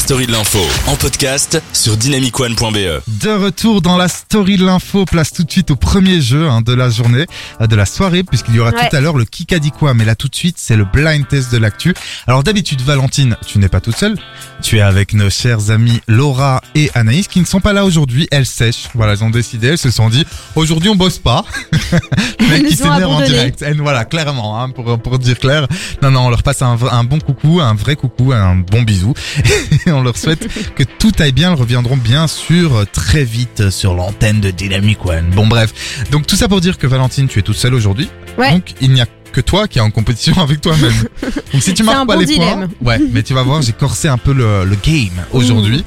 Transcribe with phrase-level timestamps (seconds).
[0.00, 3.02] story de l'info en podcast sur dynamicone.be.
[3.06, 6.62] De retour dans la story de l'info, place tout de suite au premier jeu hein,
[6.62, 7.26] de la journée,
[7.60, 8.88] euh, de la soirée, puisqu'il y aura Ouais.
[8.88, 10.84] tout à l'heure le qui a dit quoi, mais là tout de suite c'est le
[10.84, 11.92] blind test de l'actu.
[12.26, 14.16] Alors d'habitude Valentine, tu n'es pas toute seule,
[14.62, 18.26] tu es avec nos chers amis Laura et Anaïs qui ne sont pas là aujourd'hui,
[18.30, 20.24] elles sèchent, voilà elles ont décidé, elles se sont dit
[20.56, 21.44] aujourd'hui on bosse pas,
[21.92, 25.18] Le mec Elles qui nous ont s'énerve en direct, Elles, voilà clairement, hein, pour, pour
[25.18, 25.66] dire clair,
[26.02, 28.82] non non on leur passe un, v- un bon coucou, un vrai coucou, un bon
[28.82, 29.14] bisou,
[29.90, 31.52] et on leur souhaite que tout aille bien.
[31.52, 35.30] Elles reviendront bien sûr très vite sur l'antenne de Dynamic One.
[35.34, 38.08] Bon bref, donc tout ça pour dire que Valentine, tu es toute seule aujourd'hui.
[38.38, 38.52] Ouais.
[38.52, 40.92] Donc il n'y a que toi qui est en compétition avec toi-même.
[41.52, 42.68] Donc si tu marques pas bon les dilemme.
[42.68, 45.84] points, ouais, mais tu vas voir, j'ai corsé un peu le, le game aujourd'hui.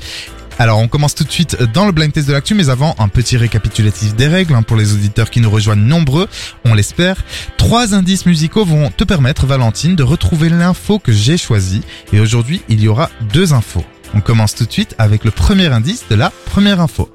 [0.60, 3.08] Alors on commence tout de suite dans le blind test de l'actu, mais avant un
[3.08, 6.28] petit récapitulatif des règles hein, pour les auditeurs qui nous rejoignent nombreux,
[6.64, 7.18] on l'espère.
[7.58, 11.82] Trois indices musicaux vont te permettre, Valentine, de retrouver l'info que j'ai choisie.
[12.14, 13.84] Et aujourd'hui, il y aura deux infos.
[14.14, 17.10] On commence tout de suite avec le premier indice de la première info.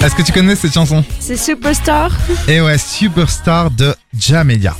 [0.00, 1.04] Est-ce que tu connais cette chanson?
[1.18, 2.12] C'est Superstar.
[2.46, 4.76] Eh ouais, Superstar de Jamelia.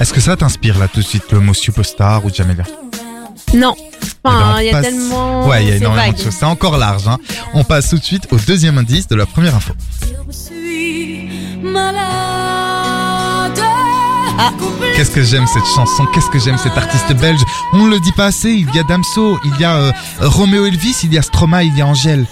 [0.00, 2.64] Est-ce que ça t'inspire là tout de suite le mot superstar ou Jamelia?
[3.54, 3.74] Non.
[4.24, 5.46] Eh ben, Enfin, il y a passe- tellement.
[5.48, 6.16] Ouais, il y a énormément vague.
[6.16, 6.34] de choses.
[6.38, 7.08] C'est encore large.
[7.08, 7.18] Hein.
[7.54, 9.72] On passe tout de suite au deuxième indice de la première info.
[10.28, 11.28] je suis
[11.62, 13.60] malade.
[14.96, 17.40] Qu'est-ce que j'aime cette chanson, qu'est-ce que j'aime cet artiste belge.
[17.72, 20.66] On ne le dit pas assez, il y a Damso, il y a euh, Roméo
[20.66, 22.26] Elvis, il y a Stromae, il y a Angèle.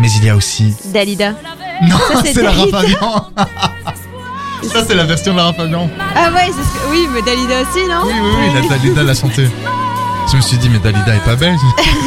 [0.00, 0.74] Mais il y a aussi...
[0.86, 1.32] Dalida.
[1.82, 2.78] Non, c'est c'est Lara Dalida.
[2.80, 3.30] Fabian
[4.72, 5.88] Ça c'est la version de Lara Fabian.
[6.14, 6.90] Ah ouais, c'est ce que...
[6.90, 9.48] oui, mais Dalida aussi, non Oui, oui, oui, la Dalida l'a chanté.
[10.30, 11.60] Je me suis dit, mais Dalida est pas belge.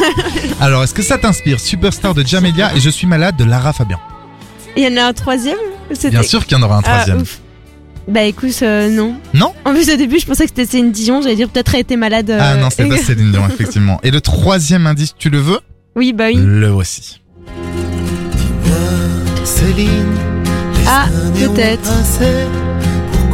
[0.60, 3.98] Alors, est-ce que ça t'inspire Superstar de Jamelia et Je suis malade de Lara Fabian?
[4.76, 5.56] Il y en a un troisième?
[5.92, 7.22] C'était- Bien sûr qu'il y en aura un Ah, troisième.
[7.22, 7.38] ouf.
[8.08, 9.14] Bah écoute, euh, non.
[9.34, 9.52] Non?
[9.64, 11.22] En plus, au début, je pensais que c'était Céline Dion.
[11.22, 12.30] J'allais dire peut-être elle était malade.
[12.30, 14.00] euh, Ah non, c'est pas Céline Dion, effectivement.
[14.02, 15.60] Et le troisième indice, tu le veux?
[15.96, 16.34] Oui, bah oui.
[16.36, 17.20] Le voici.
[20.86, 21.06] Ah,
[21.38, 21.90] peut-être.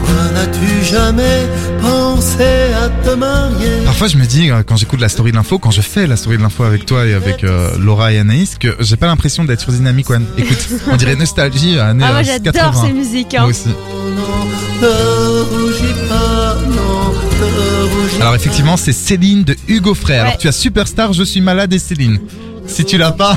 [0.06, 1.46] Pourquoi n'as-tu jamais
[1.80, 2.44] pensé
[2.82, 3.82] à te marier?
[3.84, 6.16] Parfois, je me dis, euh, quand j'écoute la story de l'info, quand je fais la
[6.16, 9.44] story de l'info avec toi et avec euh, Laura et Anaïs, que j'ai pas l'impression
[9.44, 10.24] d'être sur Dynamic One.
[10.38, 12.86] Écoute, on dirait nostalgie, années Ah, moi euh, j'adore 80.
[12.86, 13.32] ces musiques.
[13.32, 13.46] Moi Hein.
[13.46, 13.68] aussi.
[14.82, 14.86] Ne
[15.50, 15.94] rougis
[18.20, 20.18] Alors effectivement, c'est Céline de Hugo Frey.
[20.18, 20.38] Alors Ouais.
[20.38, 22.18] tu as Superstar, Je suis malade et Céline.
[22.66, 23.36] Si tu l'as pas,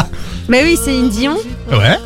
[0.48, 1.36] Mais oui, Céline Dion.
[1.70, 1.98] ouais.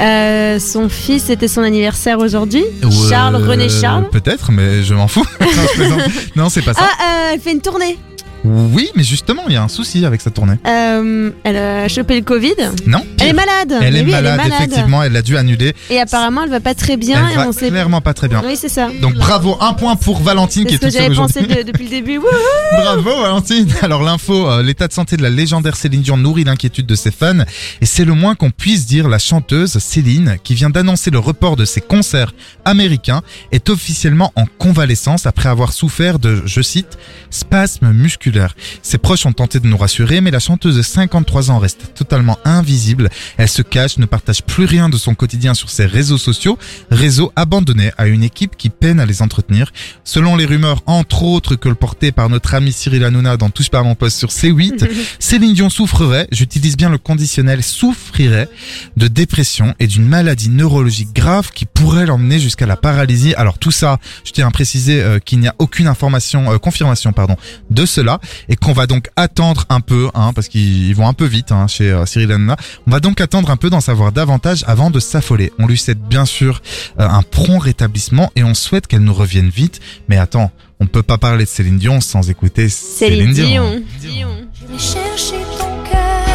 [0.00, 2.64] Euh, son fils, c'était son anniversaire aujourd'hui.
[2.84, 4.08] Ou, Charles, euh, René Charles.
[4.10, 5.24] Peut-être, mais je m'en fous.
[5.78, 5.96] non.
[6.36, 6.82] Non, c'est pas ça.
[6.82, 7.98] Ah, euh, elle fait une tournée.
[8.46, 10.54] Oui, mais justement, il y a un souci avec sa tournée.
[10.66, 12.54] Euh, elle a chopé le Covid.
[12.86, 13.74] Non Elle est malade.
[13.82, 14.68] Elle est oui, malade, elle est malade.
[14.68, 15.74] effectivement, elle a dû annuler.
[15.90, 17.26] Et apparemment, elle va pas très bien.
[17.26, 17.68] elle et va on sait.
[17.70, 18.42] clairement pas très bien.
[18.44, 18.88] Oui, c'est ça.
[19.00, 21.62] Donc bravo, un point pour Valentine qui C'est est ce que toute seule pensé de-
[21.66, 22.20] depuis le début.
[22.72, 26.86] Bravo Valentine Alors l'info, euh, l'état de santé de la légendaire Céline Dion nourrit l'inquiétude
[26.86, 27.44] de ses fans
[27.80, 31.56] et c'est le moins qu'on puisse dire la chanteuse Céline qui vient d'annoncer le report
[31.56, 32.32] de ses concerts
[32.64, 36.98] américains est officiellement en convalescence après avoir souffert de, je cite,
[37.30, 38.35] spasmes musculaires.
[38.82, 42.38] Ses proches ont tenté de nous rassurer mais la chanteuse de 53 ans reste totalement
[42.44, 43.08] invisible.
[43.36, 46.58] Elle se cache, ne partage plus rien de son quotidien sur ses réseaux sociaux,
[46.90, 49.72] réseaux abandonnés à une équipe qui peine à les entretenir.
[50.04, 53.70] Selon les rumeurs, entre autres que le porté par notre ami Cyril Hanouna dans Touche
[53.70, 58.48] pas à mon poste sur C8, Céline Dion souffrerait, j'utilise bien le conditionnel, souffrirait
[58.96, 63.34] de dépression et d'une maladie neurologique grave qui pourrait l'emmener jusqu'à la paralysie.
[63.34, 67.12] Alors tout ça, je tiens à préciser euh, qu'il n'y a aucune information, euh, confirmation
[67.12, 67.36] pardon,
[67.70, 71.12] de cela et qu'on va donc attendre un peu, hein, parce qu'ils ils vont un
[71.12, 72.56] peu vite hein, chez euh, Cyril Hanouna.
[72.86, 75.52] On va donc attendre un peu d'en savoir davantage avant de s'affoler.
[75.58, 76.62] On lui souhaite bien sûr
[77.00, 79.80] euh, un prompt rétablissement et on souhaite qu'elle nous revienne vite.
[80.08, 80.50] Mais attends,
[80.80, 83.82] on peut pas parler de Céline Dion sans écouter Céline, Céline Dion.
[84.00, 84.28] Dion.
[84.60, 86.26] Je vais chercher ton cœur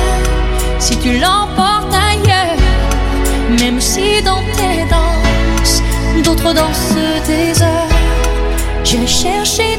[0.79, 2.57] si tu l'emportes ailleurs.
[3.59, 5.81] Même si dans tes danses,
[6.23, 6.95] d'autres dansent
[7.27, 7.87] des heures.
[8.83, 9.70] J'irai chercher ton âme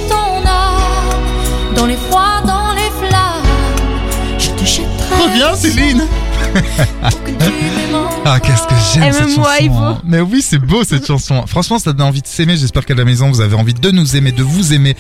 [1.82, 3.43] dans les froids, dans les flammes.
[4.38, 5.25] Je te jetterai.
[5.25, 6.05] Reviens Céline
[8.25, 10.00] Ah qu'est-ce que j'aime cette chanson hein.
[10.05, 13.05] Mais oui c'est beau cette chanson Franchement ça donne envie de s'aimer J'espère qu'à la
[13.05, 14.96] maison vous avez envie de nous aimer, de vous aimer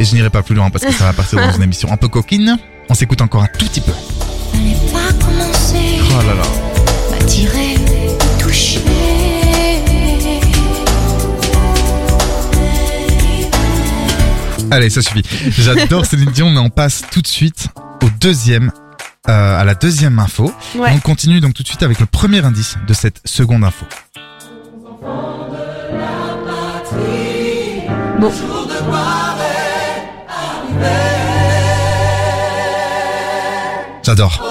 [0.00, 1.96] Et je n'irai pas plus loin parce que ça va partir dans une émission un
[1.96, 2.56] peu coquine
[2.88, 3.92] On s'écoute encore un tout petit peu
[4.92, 6.00] pas commencer.
[6.10, 6.42] Oh là là
[7.10, 7.74] m'attirer,
[8.38, 8.80] toucher.
[14.74, 15.22] Allez ça suffit
[15.56, 17.68] J'adore Céline Dion mais on passe tout de suite
[18.02, 18.72] au deuxième
[19.28, 20.52] euh, à la deuxième info.
[20.74, 20.90] Ouais.
[20.92, 23.86] On continue donc tout de suite avec le premier indice de cette seconde info.
[28.20, 28.32] Bon.
[34.02, 34.42] J'adore.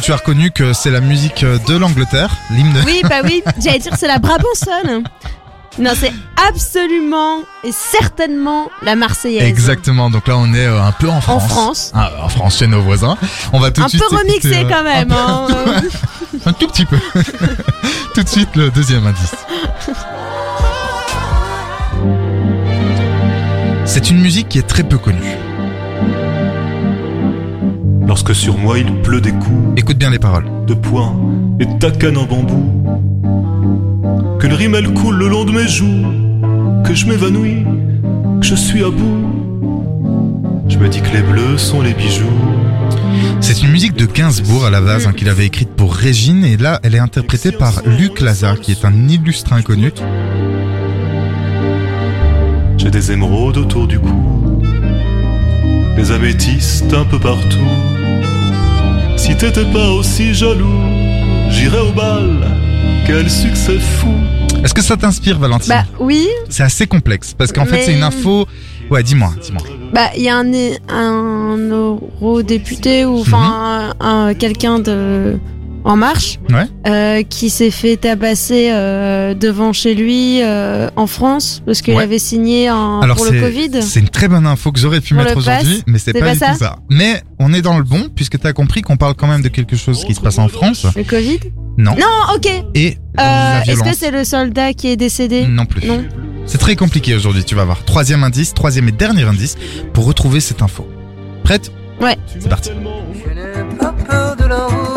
[0.00, 2.82] Que tu as reconnu que c'est la musique de l'Angleterre, l'hymne.
[2.84, 5.04] Oui, bah oui, j'allais dire c'est la Brabançonne.
[5.78, 6.12] Non, c'est
[6.48, 9.48] absolument et certainement la Marseillaise.
[9.48, 10.10] Exactement.
[10.10, 11.48] Donc là, on est euh, un peu en France.
[11.48, 11.92] France.
[11.94, 13.16] Ah, en France, chez nos voisins.
[13.54, 14.02] On va tout Un de suite.
[14.08, 15.10] peu remixé euh, quand même.
[15.12, 15.82] un peu- hein.
[16.46, 16.98] Un tout petit peu.
[18.14, 19.34] tout de suite, le deuxième indice.
[23.86, 25.36] C'est une musique qui est très peu connue.
[28.06, 30.46] Lorsque sur moi il pleut des coups Écoute bien les paroles.
[30.66, 31.14] de poing
[31.58, 33.00] et de tacane en bambou,
[34.38, 36.04] que le rimel coule le long de mes joues,
[36.84, 37.64] que je m'évanouis,
[38.40, 39.26] que je suis à bout.
[40.68, 42.24] Je me dis que les bleus sont les bijoux.
[43.40, 46.56] C'est une musique de Gainsbourg à la base hein, qu'il avait écrite pour Régine et
[46.56, 49.92] là elle est interprétée par Luc Lazare qui est un illustre inconnu.
[52.76, 54.62] J'ai des émeraudes autour du cou,
[55.96, 57.95] des améthystes un peu partout.
[59.16, 60.82] Si t'étais pas aussi jaloux,
[61.50, 62.46] j'irais au bal.
[63.06, 64.12] Quel succès fou!
[64.64, 68.02] Est-ce que ça t'inspire Valentine bah oui, C'est assez complexe parce qu'en fait c'est une
[68.02, 68.46] info...
[68.90, 69.62] Ouais dis-moi, dis-moi.
[69.92, 70.52] bah il y a un,
[70.88, 75.38] un eurodéputé ou enfin un- un- quelqu'un de
[75.86, 76.38] en marche.
[76.50, 76.66] Ouais.
[76.86, 82.02] euh, qui s'est fait tabasser euh, devant chez lui euh, en France parce qu'il Ouais.
[82.02, 83.82] avait signé un, Alors pour le Covid.
[83.82, 86.32] c'est une très bonne info que j'aurais pu Pour mettre aujourd'hui, mais c'est pas, pas
[86.32, 86.76] du ça tout ça.
[86.90, 89.48] Mais on est dans le bon puisque tu as compris qu'on parle quand même de
[89.48, 90.86] quelque chose qui se passe en France.
[90.96, 91.38] Le Covid?
[91.78, 91.94] Non.
[91.98, 92.48] Non, ok.
[92.74, 95.46] Et Euh, Est-ce que c'est le soldat qui est décédé?
[95.46, 95.86] Non plus.
[95.86, 96.04] Non.
[96.46, 97.84] C'est très compliqué aujourd'hui, tu vas voir.
[97.84, 99.56] Troisième indice, troisième et dernier indice
[99.92, 100.86] pour retrouver cette info.
[101.44, 101.70] Prête?
[102.00, 102.16] Ouais.
[102.38, 102.70] C'est parti.
[102.70, 104.95] Je n'ai pas peur de la route,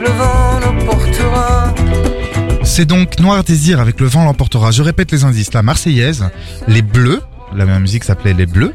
[0.00, 1.74] Le vent nous portera.
[2.64, 4.70] C'est donc Noir Désir avec Le vent l'emportera.
[4.70, 5.52] Je répète les indices.
[5.52, 6.30] La Marseillaise,
[6.68, 7.20] Les Bleus,
[7.54, 8.74] la même musique s'appelait Les Bleus,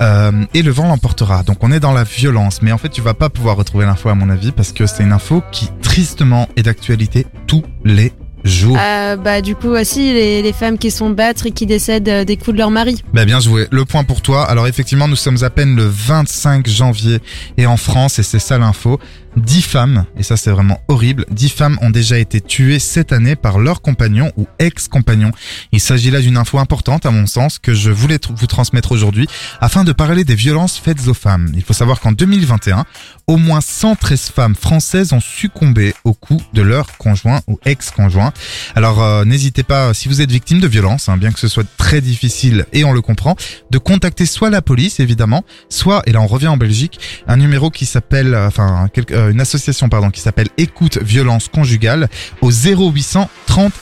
[0.00, 1.42] euh, et Le vent l'emportera.
[1.42, 4.08] Donc on est dans la violence, mais en fait tu vas pas pouvoir retrouver l'info
[4.08, 8.12] à mon avis parce que c'est une info qui tristement est d'actualité tous les
[8.44, 8.76] jours.
[8.80, 12.24] Euh, Bah du coup aussi les, les femmes qui sont battre et qui décèdent euh,
[12.24, 13.02] des coups de leur mari.
[13.12, 13.66] Bah bien joué.
[13.70, 14.44] Le point pour toi.
[14.44, 17.18] Alors effectivement, nous sommes à peine le 25 janvier
[17.56, 18.98] et en France, et c'est ça l'info,
[19.36, 23.36] 10 femmes, et ça c'est vraiment horrible, 10 femmes ont déjà été tuées cette année
[23.36, 25.30] par leurs compagnons ou ex-compagnons.
[25.72, 29.26] Il s'agit là d'une info importante à mon sens que je voulais vous transmettre aujourd'hui
[29.60, 31.50] afin de parler des violences faites aux femmes.
[31.54, 32.84] Il faut savoir qu'en 2021,
[33.26, 38.32] au moins 113 femmes françaises ont succombé au coup de leur conjoint ou ex-conjoint.
[38.74, 41.66] Alors euh, n'hésitez pas, si vous êtes victime de violences, hein, bien que ce soit
[41.76, 43.36] très difficile et on le comprend,
[43.70, 47.70] de contacter soit la police évidemment, soit, et là on revient en Belgique, un numéro
[47.70, 52.08] qui s'appelle, euh, enfin quelque- euh, une association pardon qui s'appelle Écoute Violence Conjugale
[52.40, 53.72] au 0800 30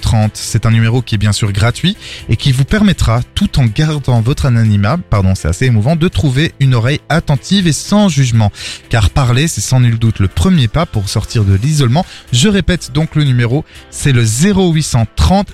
[0.00, 0.32] 030.
[0.34, 1.96] C'est un numéro qui est bien sûr gratuit
[2.28, 6.52] et qui vous permettra, tout en gardant votre anonymat, pardon c'est assez émouvant, de trouver
[6.60, 8.50] une oreille attentive et sans jugement.
[8.88, 12.04] Car parler, c'est sans nul doute le premier pas pour sortir de l'isolement.
[12.32, 15.52] Je répète donc le numéro, c'est le 0800 30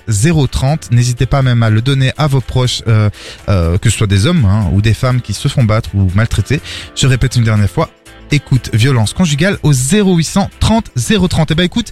[0.51, 0.91] 030.
[0.91, 3.09] N'hésitez pas même à le donner à vos proches, euh,
[3.49, 6.09] euh, que ce soit des hommes hein, ou des femmes qui se font battre ou
[6.15, 6.61] maltraiter.
[6.95, 7.89] Je répète une dernière fois,
[8.31, 10.91] écoute violence conjugale au 0800 30
[11.29, 11.51] 030.
[11.51, 11.91] Et bah écoute,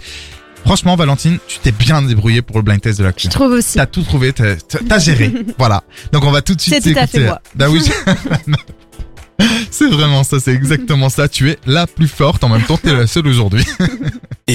[0.66, 3.76] franchement Valentine, tu t'es bien débrouillé pour le blind test de la Je trouve aussi.
[3.76, 5.34] T'as tout trouvé, t'as géré.
[5.58, 5.84] voilà.
[6.12, 7.42] Donc on va tout de suite C'est tout à fait moi.
[7.56, 7.82] Bah oui.
[9.72, 11.28] c'est vraiment ça, c'est exactement ça.
[11.28, 12.44] Tu es la plus forte.
[12.44, 13.66] En même temps, t'es la seule aujourd'hui.